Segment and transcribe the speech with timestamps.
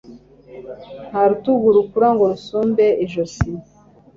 [1.09, 3.49] nta rutugu rukura ngo rusumbe ijosi